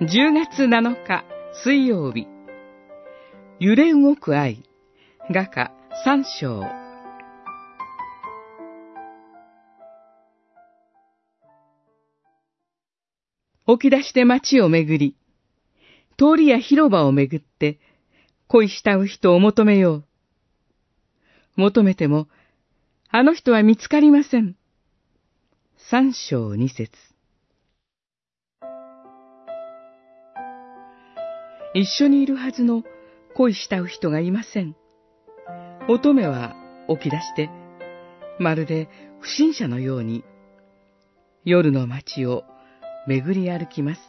[0.00, 1.24] 10月7日
[1.62, 2.26] 水曜日。
[3.60, 4.64] 揺れ動く愛。
[5.30, 5.70] 画家
[6.04, 6.64] 三章。
[13.68, 15.14] 起き出して街をめぐり
[16.18, 17.78] 通りや広場をめぐって
[18.48, 20.04] 恋したう人を求めよう。
[21.54, 22.26] 求めても
[23.10, 24.56] あの人は見つかりません。
[25.76, 27.13] 三章二節。
[31.76, 32.84] 一緒にいるはずの
[33.34, 34.76] 恋したう人がいません。
[35.88, 36.54] 乙女は
[36.88, 37.50] 起き出して、
[38.38, 38.88] まるで
[39.18, 40.22] 不審者のように、
[41.44, 42.44] 夜の街を
[43.08, 44.00] 巡り歩きます。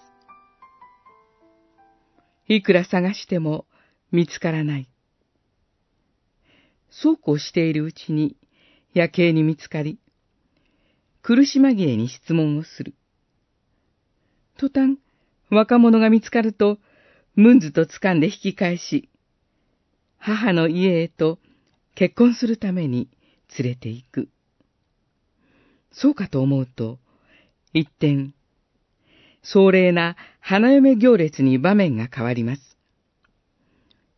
[2.48, 3.66] いくら探しても
[4.12, 4.88] 見つからない。
[6.92, 8.38] そうこうしているうちに
[8.94, 9.98] 夜景に見つかり、
[11.24, 12.94] 苦し紛れに質問をする。
[14.56, 15.00] 途端、
[15.50, 16.78] 若者が見つかると、
[17.36, 19.10] ムンズと掴んで引き返し、
[20.18, 21.38] 母の家へと
[21.94, 23.10] 結婚するために
[23.60, 24.30] 連れて行く。
[25.92, 26.98] そうかと思うと、
[27.74, 28.34] 一点、
[29.44, 32.78] 壮麗な花嫁行列に場面が変わります。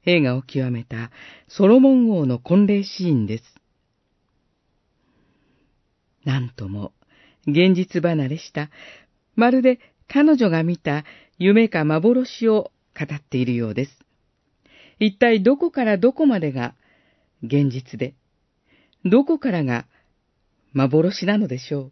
[0.05, 1.11] 映画を極めた
[1.47, 3.43] ソロモン王の婚礼シーンです。
[6.23, 6.93] なんとも
[7.47, 8.69] 現実離れした、
[9.35, 11.03] まるで彼女が見た
[11.37, 13.91] 夢か幻を語っているようです。
[14.99, 16.73] 一体どこからどこまでが
[17.43, 18.15] 現実で、
[19.05, 19.85] どこからが
[20.73, 21.91] 幻なのでしょう。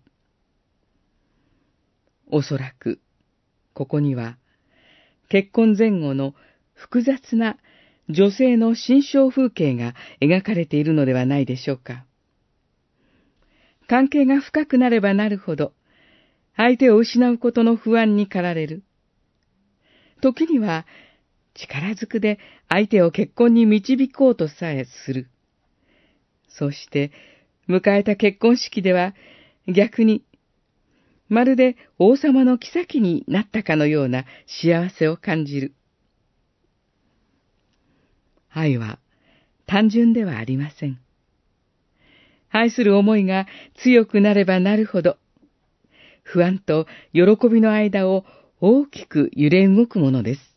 [2.28, 3.00] おそらく、
[3.73, 4.38] ここには、
[5.30, 6.33] 結婚前後の
[6.73, 7.58] 複雑な
[8.09, 12.06] 女性の心象風景が描かれているのではないでしょうか。
[13.88, 15.73] 関係が深くなればなるほど、
[16.56, 18.83] 相手を失うことの不安に駆られる。
[20.25, 20.87] 時には
[21.53, 25.30] 力ずくで相手を結婚に導こうとさえする。
[26.49, 27.11] そして、
[27.69, 29.13] 迎えた結婚式では
[29.67, 30.23] 逆に、
[31.30, 35.75] まるで王様の妃になったかのような幸せを感じる。
[38.49, 38.97] 愛は
[39.67, 40.99] 単純ではありません。
[42.49, 45.17] 愛する思いが強くなればなるほど、
[46.23, 48.25] 不安と喜びの間を
[48.61, 50.55] 大きく揺れ動くものです。